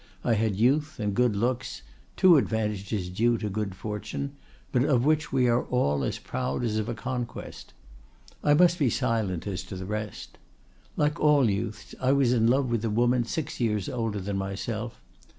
I 0.23 0.33
had 0.33 0.55
youth 0.55 0.99
and 0.99 1.13
good 1.13 1.35
looks, 1.35 1.83
two 2.17 2.37
advantages 2.37 3.07
due 3.07 3.37
to 3.37 3.49
good 3.51 3.75
fortune, 3.75 4.35
but 4.71 4.83
of 4.83 5.05
which 5.05 5.31
we 5.31 5.47
are 5.47 5.65
all 5.65 6.03
as 6.03 6.17
proud 6.17 6.63
as 6.63 6.79
of 6.79 6.89
a 6.89 6.95
conquest. 6.95 7.71
I 8.43 8.55
must 8.55 8.79
be 8.79 8.89
silent 8.89 9.45
as 9.45 9.61
to 9.65 9.75
the 9.75 9.85
rest.—Like 9.85 11.19
all 11.19 11.47
youths, 11.51 11.93
I 12.01 12.13
was 12.13 12.33
in 12.33 12.47
love 12.47 12.71
with 12.71 12.83
a 12.83 12.89
woman 12.89 13.25
six 13.25 13.59
years 13.59 13.87
older 13.89 14.19
than 14.19 14.37
myself. 14.39 14.99